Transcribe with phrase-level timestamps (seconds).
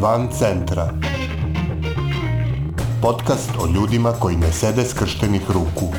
[0.00, 0.92] Van centra.
[3.02, 5.94] Podcast o ljudima koji ne sede skrštenih ruku.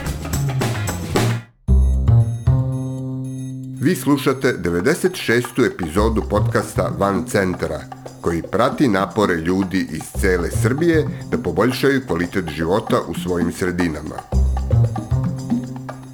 [3.82, 5.74] Vi slušate 96.
[5.74, 7.79] epizodu podcasta Van centra,
[8.22, 14.15] koji prati napore ljudi iz cele Srbije da poboljšaju kvalitet života u svojim sredinama.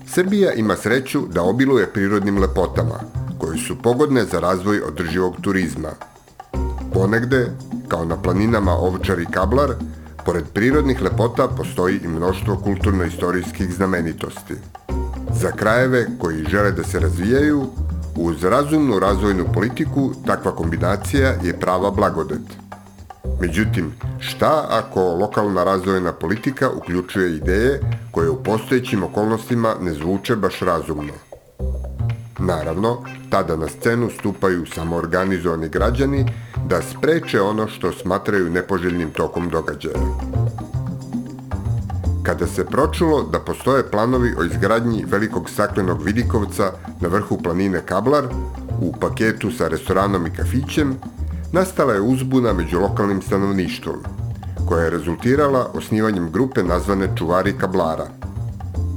[0.07, 2.99] Srbija ima sreću da obiluje prirodnim lepotama,
[3.38, 5.89] koji su pogodne za razvoj održivog turizma.
[6.93, 7.51] Ponegde,
[7.87, 9.73] kao na planinama Ovčar i Kablar,
[10.25, 14.55] pored prirodnih lepota postoji i mnoštvo kulturno-istorijskih znamenitosti.
[15.33, 17.68] Za krajeve koji žele da se razvijaju,
[18.15, 22.41] uz razumnu razvojnu politiku takva kombinacija je prava blagodet.
[23.39, 30.60] Međutim, šta ako lokalna razvojna politika uključuje ideje koje u postojećim okolnostima ne zvuče baš
[30.60, 31.13] razumno?
[32.39, 36.25] Naravno, tada na scenu stupaju samoorganizovani građani
[36.69, 39.99] da spreče ono što smatraju nepoželjnim tokom događaja.
[42.23, 48.27] Kada se pročulo da postoje planovi o izgradnji velikog staklenog vidikovca na vrhu planine Kablar,
[48.81, 50.95] u paketu sa restoranom i kafićem,
[51.51, 53.95] nastala je uzbuna među lokalnim stanovništvom,
[54.67, 58.07] koja je rezultirala osnivanjem grupe nazvane Čuvari Kablara.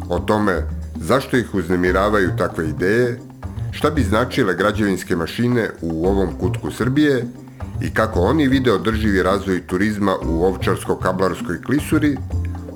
[0.09, 0.67] O tome
[1.01, 3.21] zašto ih uznemiravaju takve ideje
[3.73, 7.27] šta bi značile građevinske mašine u ovom kutku Srbije
[7.83, 12.17] i kako oni vide održivi razvoj turizma u Ovčarsko-Kablarskoj klisuri,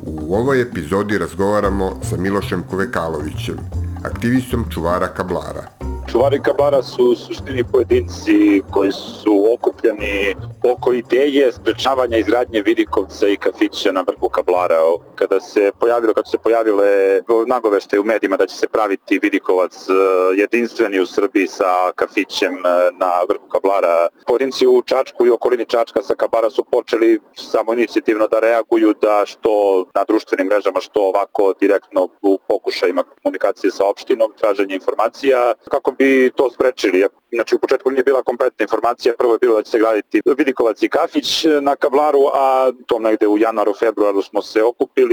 [0.06, 3.56] u ovoj epizodi razgovaramo sa Milošem Kovekalovićem,
[4.04, 5.64] aktivistom čuvara Kablara.
[6.12, 10.34] Čuvari Kabara su suštini pojedinci koji su okupljeni
[10.72, 14.78] oko ideje sprečavanja izgradnje Vidikovca i kafića na vrhu Kablara.
[15.14, 19.92] Kada se pojavilo, su se pojavile nagovešte u medijima da će se praviti Vidikovac e,
[20.36, 22.60] jedinstveni u Srbiji sa kafićem e,
[22.92, 28.28] na vrhu Kablara, pojedinci u Čačku i okolini Čačka sa Kabara su počeli samo inicijativno
[28.28, 34.32] da reaguju da što na društvenim mrežama, što ovako direktno u pokušajima komunikacije sa opštinom,
[34.40, 37.06] traženje informacija, kako bi to sprečili.
[37.32, 40.82] Znači u početku nije bila kompletna informacija, prvo je bilo da će se graditi Vidikovac
[40.82, 45.03] i Kafić na Kablaru, a tom negde u januaru, februaru smo se okupili,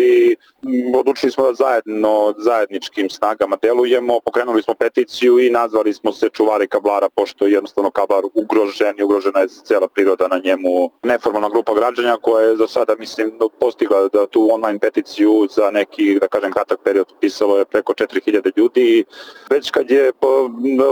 [0.96, 6.68] odlučili smo da zajedno, zajedničkim snagama delujemo, pokrenuli smo peticiju i nazvali smo se čuvari
[6.68, 10.92] Kablara, pošto je jednostavno Kablar ugrožen i ugrožena je cela priroda na njemu.
[11.04, 16.20] Neformalna grupa građanja koja je za sada, mislim, postigla da tu online peticiju za neki,
[16.20, 19.04] da kažem, kratak period pisalo je preko 4000 ljudi.
[19.50, 20.12] Već kad je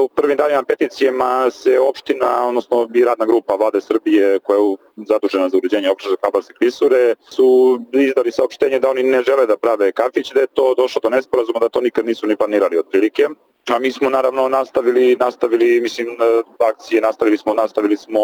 [0.04, 4.76] u prvim danima peticije kojima se opština, odnosno i radna grupa vlade Srbije koja je
[5.08, 9.92] zadužena za uređenje opštine Kabarske klisure, su izdali saopštenje da oni ne žele da prave
[9.92, 13.28] kafić, da je to došlo do nesporazuma, da to nikad nisu ni planirali otprilike.
[13.70, 16.08] A mi smo naravno nastavili, nastavili, mislim,
[16.74, 18.20] akcije, nastavili smo, nastavili smo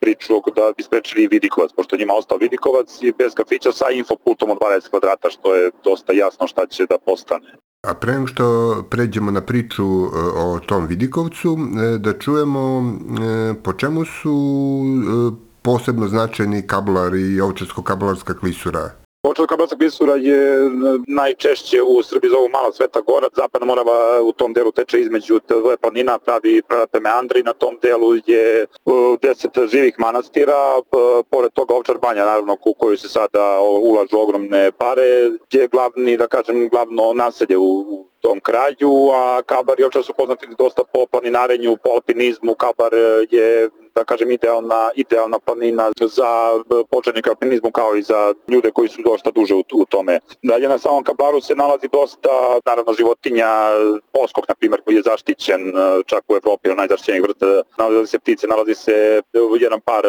[0.00, 4.58] priču da bi sprečili Vidikovac, pošto njima ostao Vidikovac i bez kafića sa infopultom od
[4.58, 7.52] 20 kvadrata, što je dosta jasno šta će da postane.
[7.86, 8.44] A pre nego što
[8.90, 14.36] pređemo na priču e, o tom Vidikovcu, e, da čujemo e, po čemu su
[15.62, 20.70] posebno značajni kablar i ovčarsko-kablarska klisura Počeo Kablarska klisura je
[21.06, 25.76] najčešće u Srbiji zovu Mala Sveta Gora, zapadna Morava u tom delu teče između dve
[25.76, 26.62] planina, pravi
[27.02, 28.66] meandri, na tom delu je
[29.22, 30.58] deset živih manastira,
[31.30, 36.26] pored toga Ovčar banja, naravno, u koju se sada ulažu ogromne pare, je glavni, da
[36.26, 41.76] kažem, glavno naselje u tom kraju, a Kabar i Ovčar su poznati dosta po planinarenju,
[41.76, 42.92] po alpinizmu, Kabar
[43.30, 46.30] je da kažem, idealna, idealna planina za
[46.90, 50.20] početnike alpinizmu kao i za ljude koji su dosta duže u, u tome.
[50.42, 53.48] Dalje na samom Kablaru se nalazi dosta, naravno, životinja,
[54.12, 55.72] poskok, na primjer, koji je zaštićen
[56.06, 59.22] čak u Evropi, najzaštićenijih vrsta, nalazi se ptice, nalazi se
[59.60, 60.04] jedan par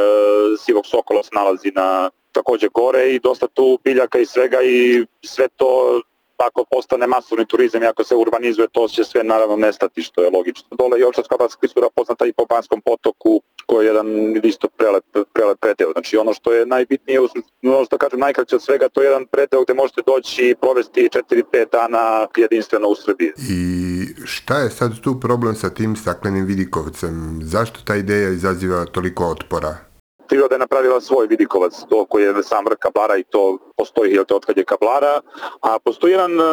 [0.59, 5.47] sivog sokola se nalazi na takođe gore i dosta tu biljaka i svega i sve
[5.47, 6.01] to
[6.47, 10.29] ako postane masovni turizam i ako se urbanizuje, to će sve naravno nestati, što je
[10.29, 10.67] logično.
[10.77, 14.07] Dole je Očarska klisura poznata i po Banskom potoku, koji je jedan
[14.43, 15.03] isto prelep,
[15.33, 15.91] prelep predeo.
[15.91, 17.19] Znači ono što je najbitnije,
[17.63, 21.09] ono što kažem najkraće od svega, to je jedan predeo gde možete doći i provesti
[21.29, 23.31] 4-5 dana jedinstveno u Srbiji.
[23.49, 27.39] I šta je sad tu problem sa tim staklenim vidikovcem?
[27.43, 29.92] Zašto ta ideja izaziva toliko otpora?
[30.27, 34.25] Priroda je napravila svoj vidikovac, to koji je sam vrh kablara i to postoji jel
[34.25, 35.21] te otkad je kablara,
[35.61, 36.43] a postoji jedan e,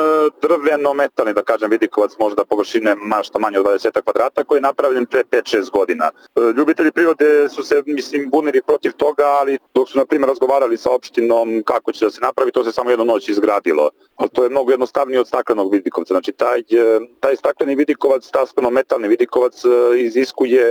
[0.42, 5.24] drveno-metalni, da kažem, vidikovac možda površine mašta manje od 20 kvadrata koji je napravljen pre
[5.24, 6.10] 5-6 godina.
[6.10, 10.76] E, ljubitelji prirode su se, mislim, bunili protiv toga, ali dok su, na primjer, razgovarali
[10.76, 13.90] sa opštinom kako će da se napravi, to se samo jednu noć izgradilo.
[14.16, 16.14] Ali to je mnogo jednostavnije od staklenog vidikovca.
[16.14, 19.62] Znači, taj, e, taj stakleni vidikovac, stakleno-metalni vidikovac
[19.96, 20.64] iziskuje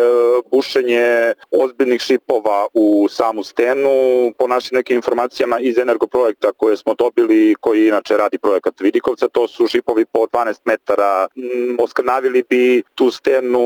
[0.51, 3.89] bušenje ozbiljnih šipova u u samu stenu
[4.38, 9.47] po našim nekim informacijama iz energoprojekta koje smo dobili, koji inače radi projekat Vidikovca, to
[9.47, 13.62] su šipovi po 12 metara, mm, oskrnavili bi tu stenu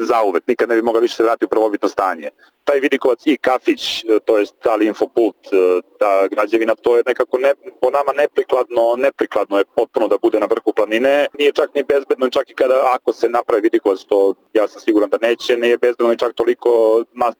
[0.00, 2.30] zauvek, nikad ne bi mogla više se vratiti u prvobitno stanje
[2.64, 7.38] taj Vidikovac i kafić, e, to je stali infopult, e, ta građevina, to je nekako
[7.38, 11.26] ne, po nama neprikladno, neprikladno je potpuno da bude na vrhu planine.
[11.38, 15.10] Nije čak ni bezbedno, čak i kada ako se napravi Vidikovac, to ja sam siguran
[15.10, 17.34] da neće, nije bezbedno ni čak toliko, mas,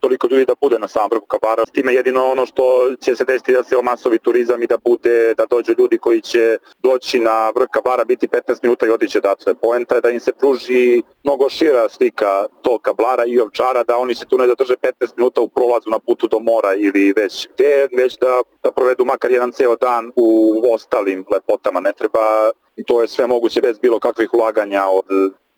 [0.00, 1.64] toliko ljudi da bude na samom vrhu Kabara.
[1.66, 2.62] S time jedino ono što
[3.00, 6.58] će se desiti da se masovi turizam i da bude, da dođu ljudi koji će
[6.82, 9.54] doći na vrh Kabara, biti 15 minuta i odiće dato.
[9.54, 14.14] Poenta je da im se pruži mnogo šira slika tog kablara i ovčara, da oni
[14.14, 17.88] se tu ne zadrže 15 minuta u prolazu na putu do mora ili već gde,
[17.96, 20.28] već da, da provedu makar jedan ceo dan u
[20.74, 21.80] ostalim lepotama.
[21.80, 22.50] Ne treba,
[22.86, 25.06] to je sve moguće bez bilo kakvih ulaganja od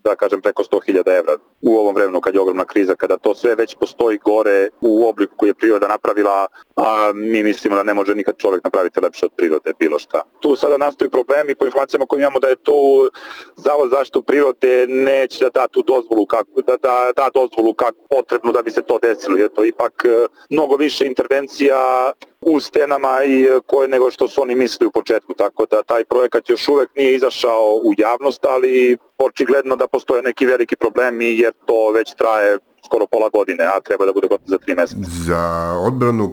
[0.04, 3.54] da kažem preko 100.000 evra u ovom vremenu kad je ogromna kriza, kada to sve
[3.54, 6.46] već postoji gore u obliku koji je priroda napravila,
[6.76, 10.22] a mi mislimo da ne može nikad čovjek napraviti lepše od prirode bilo šta.
[10.40, 13.08] Tu sada nastoji problemi po informacijama koje imamo da je to
[13.56, 18.52] Zavod zaštitu prirode neće da da tu dozvolu kako, da, da da dozvolu kako potrebno
[18.52, 23.42] da bi se to desilo, jer to ipak e, mnogo više intervencija u stenama i
[23.42, 26.90] e, koje nego što su oni mislili u početku, tako da taj projekat još uvek
[26.96, 32.58] nije izašao u javnost, ali očigledno da postoje neki veliki problemi jer to već traje
[32.84, 35.00] skoro pola godine, a treba da bude gotovo za tri meseca.
[35.26, 36.30] Za odbranu e,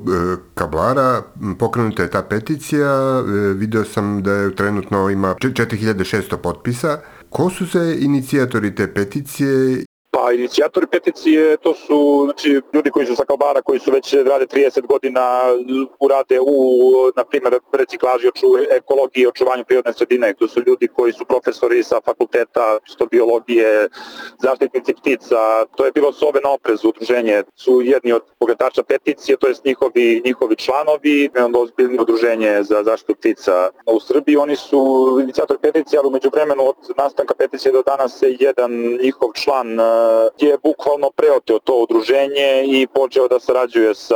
[0.56, 1.22] kablara
[1.60, 2.90] pokrenuta je ta peticija,
[3.20, 7.00] e, video sam da je trenutno ima 4600 potpisa.
[7.30, 13.16] Ko su se inicijatori te peticije Pa inicijatori peticije to su znači, ljudi koji su
[13.16, 15.42] sa Kalbara, koji su već rade 30 godina,
[16.00, 20.34] urade u, na primjer, reciklaži, oču, ekologiji, očuvanju prirodne sredine.
[20.34, 23.90] To su ljudi koji su profesori sa fakulteta što biologije,
[24.40, 25.66] zaštitnici ptica.
[25.76, 27.44] To je bilo Sove na oprezu udruženje.
[27.56, 33.16] Su jedni od pokretača peticije, to je njihovi, njihovi članovi, onda ozbiljno udruženje za zaštitu
[33.16, 34.38] ptica u Srbiji.
[34.38, 34.80] Oni su
[35.24, 38.72] inicijatori peticije, ali umeđu vremenu od nastanka peticije do danas se jedan
[39.04, 39.80] njihov član
[40.40, 44.16] je bukvalno preoteo to udruženje i počeo da sarađuje sa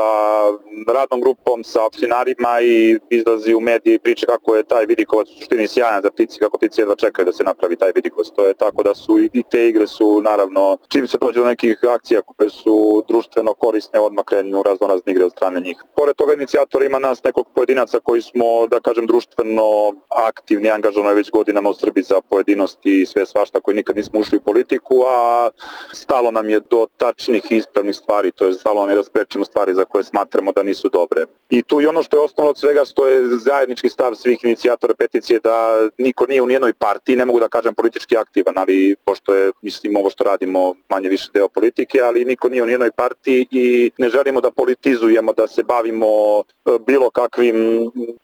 [0.87, 5.33] radnom grupom, sa opštinarima i izlazi u medije i priče kako je taj vidikovac u
[5.37, 8.27] suštini sjajan za ptici, kako ptici jedva čekaju da se napravi taj vidikovac.
[8.35, 11.79] To je tako da su i te igre su naravno, čim se dođe do nekih
[11.89, 15.83] akcija koje su društveno korisne, odmah krenu raznorazne igre od strane njih.
[15.95, 21.31] Pored toga inicijatora ima nas nekog pojedinaca koji smo, da kažem, društveno aktivni, angažovani već
[21.31, 25.49] godinama u Srbiji za pojedinosti i sve svašta koji nikad nismo ušli u politiku, a
[25.91, 29.45] stalo nam je do tačnih i ispravnih stvari, to je stalo nam je da sprečimo
[29.45, 31.25] stvari za koje smatramo da nisu dobre.
[31.49, 34.93] I tu i ono što je osnovno od svega, što je zajednički stav svih inicijatora
[34.93, 39.35] peticije da niko nije u nijednoj partiji, ne mogu da kažem politički aktivan, ali pošto
[39.35, 43.47] je, mislim, ovo što radimo manje više deo politike, ali niko nije u nijednoj partiji
[43.51, 46.07] i ne želimo da politizujemo, da se bavimo
[46.39, 46.43] e,
[46.87, 47.55] bilo kakvim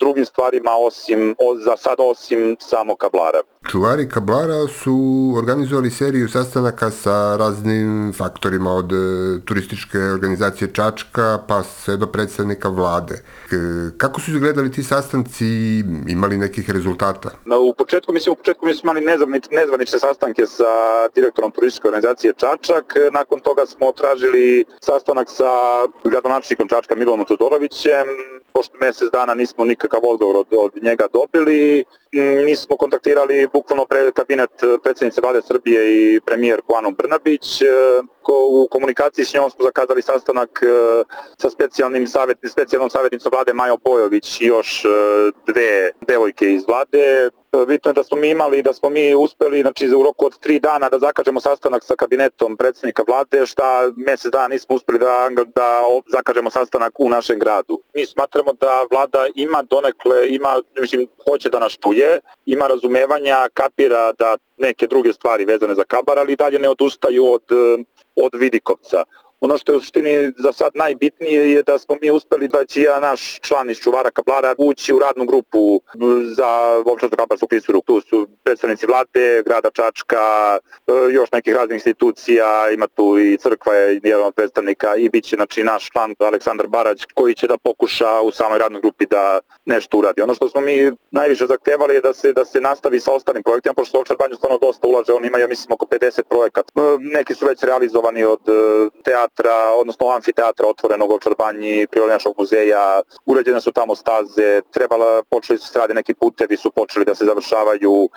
[0.00, 3.42] drugim stvarima osim, za sad osim samo kablara.
[3.70, 4.96] Čuvari kablara su
[5.36, 8.96] organizovali seriju sastanaka sa raznim faktorima od e,
[9.44, 13.22] turističke organizacije Čačka pa sve do predstavnika vlade.
[13.96, 15.46] Kako su izgledali ti sastanci
[16.08, 17.30] imali nekih rezultata?
[17.68, 19.00] U početku, mislim, u početku mi smo imali
[19.50, 20.72] nezvanične, sastanke sa
[21.14, 22.94] direktorom turističke organizacije Čačak.
[23.12, 25.52] Nakon toga smo tražili sastanak sa
[26.04, 28.06] gradonačnikom Čačka Milonom Todorovićem.
[28.52, 31.84] Pošto mesec dana nismo nikakav odgovor od, od njega dobili.
[32.12, 34.50] Mi smo kontaktirali bukvalno pre kabinet
[34.82, 35.82] predsednice vlade Srbije
[36.14, 37.62] i premijer Kuanu Brnabić.
[38.22, 40.60] Ko, u komunikaciji s njom smo zakazali sastanak
[41.38, 44.82] sa specijalnim savjet, specijalnom savjetnicom vlade Majo Bojović i još
[45.46, 47.30] dve devojke iz vlade
[47.66, 50.60] bitno je da smo mi imali, da smo mi uspeli znači, u roku od tri
[50.60, 55.82] dana da zakažemo sastanak sa kabinetom predsednika vlade, šta mesec dana nismo uspeli da, da
[56.12, 57.82] zakažemo sastanak u našem gradu.
[57.94, 61.99] Mi smatramo da vlada ima donekle, ima, mislim, hoće da nas čuje,
[62.46, 67.44] ima razumevanja, kapira da neke druge stvari vezane za kabar, ali dalje ne odustaju od,
[68.16, 69.04] od Vidikovca.
[69.40, 72.82] Ono što je u suštini za sad najbitnije je da smo mi uspeli da će
[72.82, 75.80] ja naš član iz Čuvara Kablara ući u radnu grupu
[76.36, 77.80] za Vovčansku kabarsku klisuru.
[77.80, 83.74] Tu su predstavnici vlade, grada Čačka, e, još nekih raznih institucija, ima tu i crkva
[83.74, 87.58] je jedan od predstavnika i bit će znači, naš član Aleksandar Barać koji će da
[87.58, 90.22] pokuša u samoj radnoj grupi da nešto uradi.
[90.22, 93.74] Ono što smo mi najviše zahtevali je da se da se nastavi sa ostalim projektima,
[93.74, 96.72] pošto Ovčar Banju stvarno dosta ulaže, on ima ja mislim oko 50 projekata.
[96.76, 98.52] E, neki su već realizovani od e,
[99.04, 105.58] teatra teatra, odnosno amfiteatra otvorenog u Čarbanji, Prirodnjačkog muzeja, uređene su tamo staze, trebala, počeli
[105.58, 108.08] su se radi neki putevi, su počeli da se završavaju,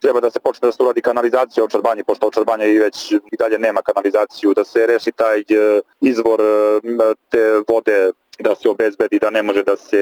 [0.00, 1.68] treba da se počne da se uradi kanalizacija u
[2.04, 2.30] pošto u
[2.72, 6.40] i već i dalje nema kanalizaciju, da se reši taj e, izvor
[7.28, 10.00] te vode da se obezbedi da ne može da se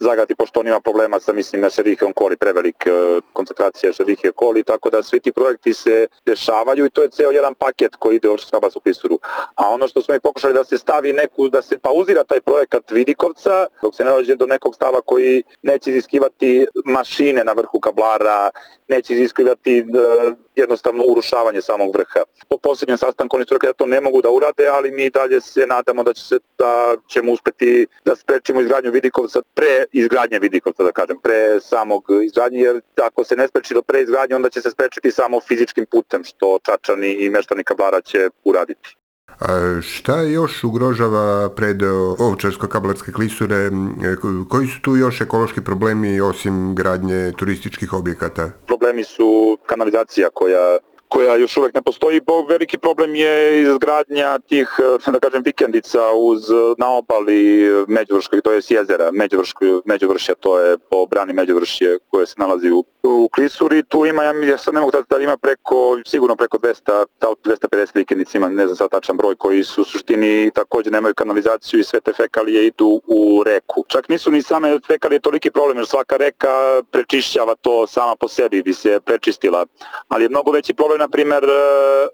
[0.00, 4.64] zagati pošto on ima problema sa mislim na šerihijom koli, prevelik e, koncentracija šerihije koli,
[4.64, 8.28] tako da svi ti projekti se dešavaju i to je ceo jedan paket koji ide
[8.28, 9.18] u Šabasu Pisuru.
[9.54, 12.90] A ono što smo i pokušali da se stavi neku, da se pauzira taj projekat
[12.90, 18.50] Vidikovca, dok se ne dođe do nekog stava koji neće iziskivati mašine na vrhu kablara,
[18.88, 19.84] neće iziskivati e,
[20.56, 22.20] jednostavno urušavanje samog vrha.
[22.48, 25.40] Po posljednjem sastanku oni su rekli da to ne mogu da urade, ali mi dalje
[25.40, 30.82] se nadamo da, će se, da ćemo uspeti da sprečimo izgradnju Vidikovca pre izgradnje Vidikovca,
[30.82, 34.60] da kažem, pre samog izgradnje, jer ako se ne spreči do pre izgradnje, onda će
[34.60, 38.96] se sprečiti samo fizičkim putem, što Čačani i meštani Kablara će uraditi.
[39.48, 43.70] A šta još ugrožava predeo Ovčarsko-Kablarske klisure?
[44.48, 48.50] Koji su tu još ekološki problemi osim gradnje turističkih objekata?
[48.66, 50.78] Problemi su kanalizacija koja
[51.12, 52.20] koja još uvek ne postoji.
[52.48, 54.68] Veliki problem je izgradnja tih,
[55.06, 56.42] da kažem, vikendica uz,
[56.78, 62.34] na obali Međuvrškog, to je jezera Međuvrškog, Međuvršja, to je po brani Međuvršje koje se
[62.38, 63.82] nalazi u, u Klisuri.
[63.82, 68.38] Tu ima, ja sad ne mogu da, da ima preko, sigurno preko 200, 250 vikendica
[68.38, 72.00] ima, ne znam sad tačan broj, koji su u suštini takođe nemaju kanalizaciju i sve
[72.00, 73.84] te fekalije idu u reku.
[73.88, 78.62] Čak nisu ni same fekalije toliki problem, jer svaka reka prečišćava to sama po sebi,
[78.62, 79.66] bi se prečistila.
[80.08, 81.52] Ali je mnogo veći problem na primer, e,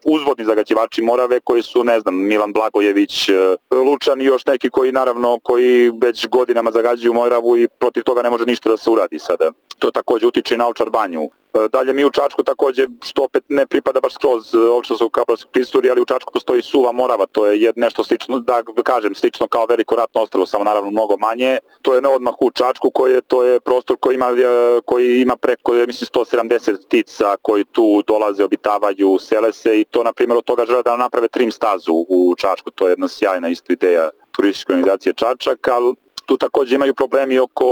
[0.04, 3.34] uzvodni zagađivači Morave koji su, ne znam, Milan Blagojević, e,
[3.70, 8.30] Lučan i još neki koji naravno, koji već godinama zagađuju Moravu i protiv toga ne
[8.30, 9.52] može ništa da se uradi sada.
[9.78, 11.30] To takođe utiče na Ovčar banju.
[11.54, 15.52] E, dalje mi u Čačku takođe, što opet ne pripada baš skroz e, Ovčarskog kablarskog
[15.52, 19.66] pristuri, ali u Čačku postoji suva Morava, to je nešto slično, da kažem, slično kao
[19.66, 21.58] veliko ratno ostrvo, samo naravno mnogo manje.
[21.82, 25.20] To je na odmah u Čačku, koji je, to je prostor koji ima, e, koji
[25.20, 30.38] ima preko, mislim, 170 ptica koji tu dolaze, obitavaju, sele se i to, na primjer,
[30.38, 34.10] od toga žele da naprave trim stazu u Čačku, to je jedna sjajna isto ideja
[34.36, 35.94] turističke organizacije Čačak, ali
[36.28, 37.68] Tu takođe imaju problemi oko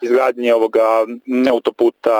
[0.00, 1.06] izgradnje ovoga
[1.50, 2.18] autoputa,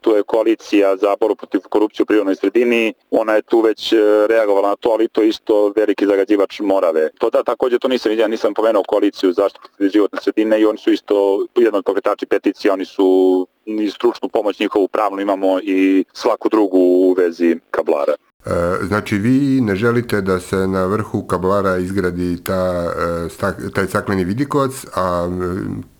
[0.00, 3.96] tu je koalicija za boru protiv korupcije u prirodnoj sredini, ona je tu već e,
[4.28, 7.10] reagovala na to, ali to isto veliki zagađivač Morave.
[7.18, 10.92] To da, takođe to nisam vidio, nisam pomenuo koaliciju zaštite životne sredine i oni su
[10.92, 16.48] isto jedan od pokretači peticije, oni su i stručnu pomoć njihovu pravnu imamo i svaku
[16.48, 18.14] drugu u vezi kablara.
[18.46, 18.50] E,
[18.86, 22.92] znači vi ne želite da se na vrhu kablara izgradi ta,
[23.48, 25.28] e, taj stakleni vidikovac, a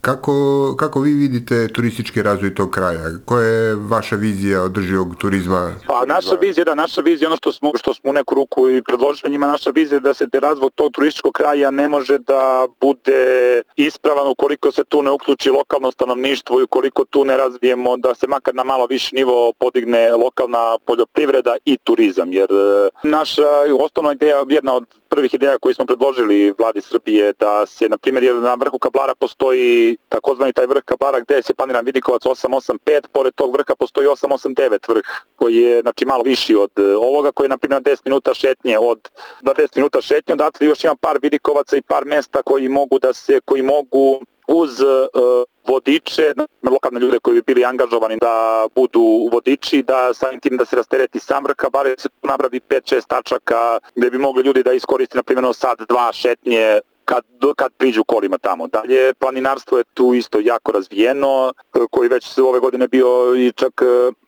[0.02, 0.34] Kako,
[0.78, 3.10] kako vi vidite turistički razvoj tog kraja?
[3.24, 5.74] Koja je vaša vizija održivog turizma?
[5.86, 8.82] Pa naša vizija, da, naša vizija, ono što smo, što smo u neku ruku i
[8.82, 14.28] predložili njima, naša vizija da se razvoj tog turističkog kraja ne može da bude ispravan
[14.28, 18.54] ukoliko se tu ne uključi lokalno stanovništvo i ukoliko tu ne razvijemo da se makar
[18.54, 23.48] na malo više nivo podigne lokalna poljoprivreda i turizam, jer e, naša
[23.80, 28.34] osnovna ideja, jedna od prvih ideja koji smo predložili vladi Srbije da se, na primjer,
[28.34, 33.52] na vrhu Kablara postoji takozvani taj vrh Kablara gde se planiran Vidikovac 885, pored tog
[33.52, 35.04] vrha postoji 889 vrh
[35.36, 38.78] koji je znači malo viši od e, ovoga koji je na primjer 10 minuta šetnje
[38.78, 39.10] od
[39.42, 43.12] da 10 minuta šetnje, odatle još ima par Vidikovaca i par mesta koji mogu da
[43.12, 44.20] se koji mogu
[44.52, 46.32] uz uh, vodiče,
[46.70, 51.18] lokalne ljude koji bi bili angažovani da budu vodiči, da samim tim da se rastereti
[51.18, 55.22] sam vrh, bare se tu nabravi 5-6 tačaka gde bi mogli ljudi da iskoriste na
[55.22, 57.24] primjer sad dva šetnje kad,
[57.56, 58.66] kad priđu kolima tamo.
[58.66, 61.52] Dalje, planinarstvo je tu isto jako razvijeno,
[61.90, 63.82] koji već ove godine bio i čak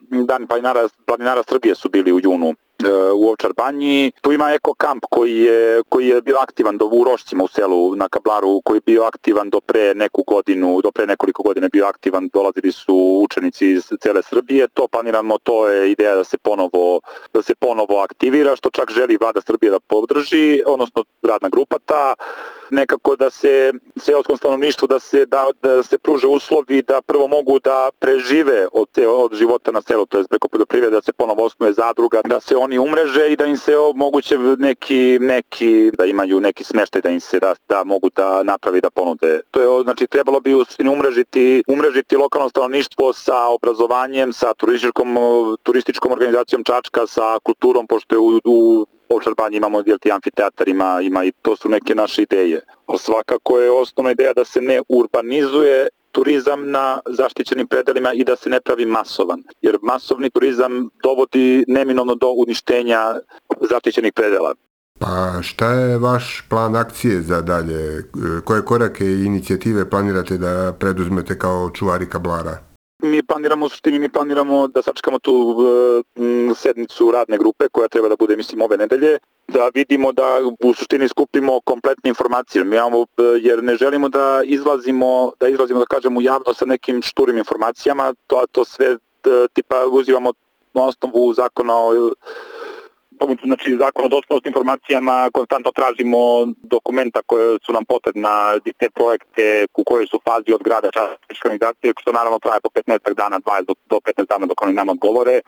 [0.09, 2.55] dan planinara, planinara Srbije su bili u junu
[3.15, 4.11] u Ovčar banji.
[4.21, 7.95] Tu ima eko kamp koji je, koji je bio aktivan do, u Rošćima u selu
[7.95, 11.85] na Kablaru, koji je bio aktivan do pre neku godinu, do pre nekoliko godina bio
[11.85, 14.67] aktivan, dolazili su učenici iz cele Srbije.
[14.67, 16.99] To planiramo, to je ideja da se ponovo,
[17.33, 22.15] da se ponovo aktivira, što čak želi vlada Srbije da podrži, odnosno radna grupa ta
[22.69, 27.59] nekako da se seoskom stanovništvu da se da, da se pruže uslovi da prvo mogu
[27.59, 31.45] da prežive od te od života na selu, to je preko poljoprivrede da se ponovo
[31.45, 36.39] osnuje zadruga, da se oni umreže i da im se omoguće neki neki da imaju
[36.39, 39.41] neki smeštaj da im se da, da mogu da napravi da ponude.
[39.51, 40.55] To je znači trebalo bi
[40.91, 45.17] umrežiti umrežiti lokalno stanovništvo sa obrazovanjem, sa turističkom
[45.63, 51.01] turističkom organizacijom Čačka, sa kulturom pošto je u, u po Čarbanji imamo ti amfiteatar, ima,
[51.01, 52.61] ima i to su neke naše ideje.
[52.85, 58.35] Ali svakako je osnovna ideja da se ne urbanizuje turizam na zaštićenim predelima i da
[58.35, 59.43] se ne pravi masovan.
[59.61, 62.99] Jer masovni turizam dovodi neminovno do uništenja
[63.69, 64.53] zaštićenih predela.
[64.99, 68.03] Pa šta je vaš plan akcije za dalje?
[68.45, 72.74] Koje korake i inicijative planirate da preduzmete kao čuvari kablara?
[73.05, 78.09] Mi planiramo u suštini, mi planiramo da sačekamo tu uh, sednicu radne grupe koja treba
[78.09, 82.63] da bude, mislim, ove nedelje, da vidimo da u suštini skupimo kompletne informacije.
[82.63, 87.01] Mi imamo, e, jer ne želimo da izlazimo, da izlazimo, da kažemo, javno sa nekim
[87.01, 88.97] šturim informacijama, to, to sve e,
[89.53, 90.33] tipa uzivamo
[90.73, 92.11] na osnovu zakona o
[93.25, 96.19] pomoću znači, zakon o dostupnosti informacijama konstantno tražimo
[96.73, 98.33] dokumenta koje su nam potrebna
[98.79, 103.13] te projekte u kojoj su fazi od grada častičke organizacije, što naravno traje po 15
[103.21, 105.41] dana, 20 do, do 15 dana dok oni nam odgovore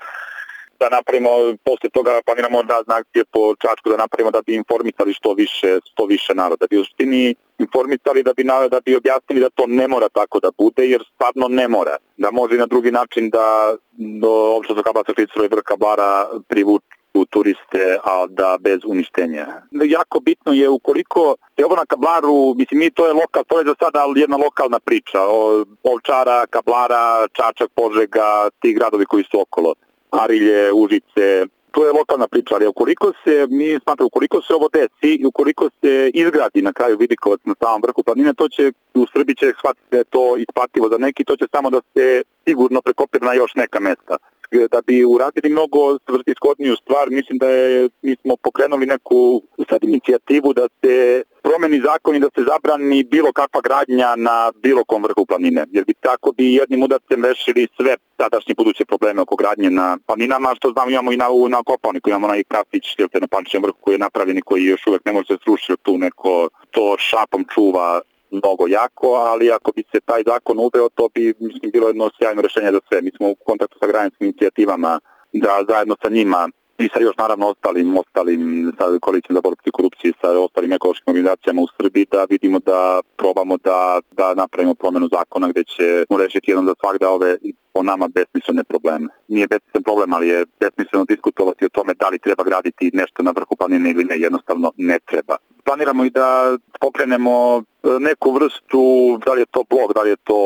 [0.79, 1.29] da napravimo,
[1.63, 6.05] posle toga planiramo razne akcije po Čačku da napravimo da bi informisali što više, što
[6.05, 6.59] više naroda.
[6.59, 10.39] Da bi u suštini informisali da bi, da bi objasnili da to ne mora tako
[10.39, 11.95] da bude, jer stvarno ne mora.
[12.17, 13.75] Da može i na drugi način da
[14.21, 16.27] do opštota Kabasa Švicaro i Vrka Bara
[17.17, 19.47] privuču turiste, a da bez uništenja.
[19.71, 23.65] Jako bitno je ukoliko je ovo na Kablaru, mislim mi to je lokal, to je
[23.65, 29.73] za sada jedna lokalna priča, o Ovčara, Kablara, Čačak, Požega, ti gradovi koji su okolo.
[30.11, 35.15] Arilje, Užice, to je lokalna priča, ali ukoliko se, mi smatramo, ukoliko se ovo desi
[35.21, 39.35] i ukoliko se izgradi na kraju Vidikovac na samom vrhu planine, to će u Srbiji
[39.35, 43.27] će shvatiti da je to ispativo za neki, to će samo da se sigurno prekopira
[43.27, 44.17] na još neka mesta
[44.51, 50.53] da bi uradili mnogo svrsishodniju stvar, mislim da je, mi smo pokrenuli neku sad inicijativu
[50.53, 55.25] da se promeni zakon i da se zabrani bilo kakva gradnja na bilo kom vrhu
[55.25, 59.97] planine, jer bi tako bi jednim udarcem rešili sve sadašnje buduće probleme oko gradnje na
[60.07, 62.85] planinama, što znam imamo i na, na Koponiku, imamo onaj kafić
[63.21, 65.97] na Pančićem vrhu koji je napravljen i koji još uvek ne može se srušiti tu
[65.97, 71.33] neko to šapom čuva mnogo jako, ali ako bi se taj zakon uveo, to bi
[71.39, 73.01] mislim, bilo jedno sjajno rešenje za sve.
[73.01, 74.99] Mi smo u kontaktu sa granickim inicijativama
[75.33, 79.71] da zajedno sa njima i sa još naravno ostalim, ostalim sa koalicijom za borbu protiv
[79.71, 85.09] korupcije, sa ostalim ekološkim organizacijama u Srbiji da vidimo da probamo da, da napravimo promenu
[85.11, 87.37] zakona gde ćemo rešiti jednom za svak da ove
[87.77, 89.07] po nama besmislene probleme.
[89.27, 93.31] Nije besmislen problem, ali je besmisleno diskutovati o tome da li treba graditi nešto na
[93.31, 95.35] vrhu planine ili ne, jednostavno ne treba.
[95.65, 97.63] Planiramo i da pokrenemo
[97.99, 98.83] neku vrstu,
[99.25, 100.39] da li je to blog, da li je to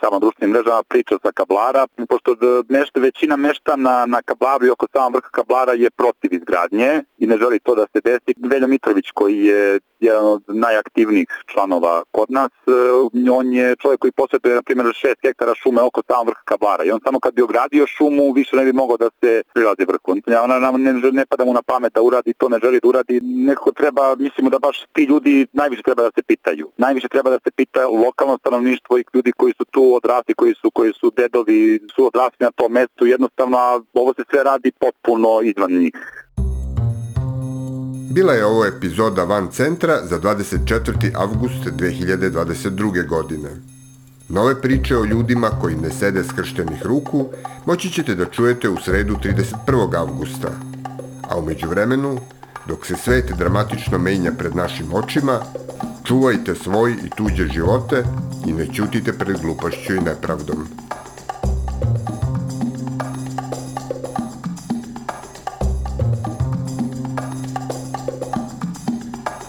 [0.00, 2.36] sama društvenim mrežama, priča sa kablara, pošto
[2.68, 7.36] nešto, većina meštana na kablaru i oko samog vrha kablara je protiv izgradnje i ne
[7.38, 8.34] želi to da se desi.
[8.50, 14.12] Veljo Mitrović koji je jedan od najaktivnijih članova kod nas, e, on je čovjek koji
[14.12, 17.42] posvetuje na primjer 6 hektara šume oko samog vrha kablara i on samo kad bi
[17.42, 20.16] ogradio šumu više ne bi mogao da se prilazi vrhu.
[20.44, 23.20] Ona nam ne, ne pada mu na pamet da uradi to, ne želi da uradi.
[23.20, 26.70] Nekako treba, mislimo da baš ti ljudi najviše treba da se pitaju.
[26.76, 30.70] Najviše treba da se pita lokalno stanovništvo i ljudi koji su tu odrasli, koji su
[30.70, 35.72] koji su dedovi, su odrasli na tom mestu, jednostavno ovo se sve radi potpuno izvan
[35.72, 36.25] njih.
[38.10, 41.10] Bila je ovo epizoda Van Centra za 24.
[41.14, 43.06] avgust 2022.
[43.06, 43.48] godine.
[44.28, 47.28] Nove priče o ljudima koji ne sede skrštenih ruku
[47.66, 49.96] moći ćete da čujete u sredu 31.
[49.96, 50.48] avgusta.
[51.30, 52.18] A umeđu vremenu,
[52.66, 55.40] dok se svet dramatično menja pred našim očima,
[56.06, 58.04] Čuvajte svoj i tuđe živote
[58.46, 60.68] i ne ćutite pred glupošću i nepravdom.